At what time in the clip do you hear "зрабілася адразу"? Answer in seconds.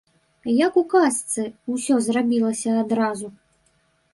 2.07-3.27